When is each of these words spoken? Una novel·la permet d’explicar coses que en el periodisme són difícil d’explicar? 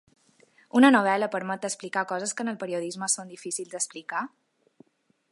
Una 0.77 0.89
novel·la 0.93 1.27
permet 1.35 1.65
d’explicar 1.67 2.03
coses 2.11 2.33
que 2.39 2.45
en 2.45 2.51
el 2.53 2.57
periodisme 2.63 3.11
són 3.17 3.29
difícil 3.35 3.69
d’explicar? 3.75 4.23